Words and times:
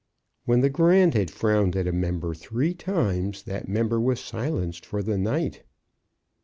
When 0.45 0.61
the 0.61 0.69
Grand 0.71 1.13
had 1.13 1.29
frowned 1.29 1.75
at 1.75 1.85
a 1.85 1.91
member 1.91 2.33
three 2.33 2.73
times, 2.73 3.43
that 3.43 3.67
member 3.69 4.01
was 4.01 4.19
silenced 4.19 4.83
for 4.83 5.03
the 5.03 5.15
night. 5.15 5.61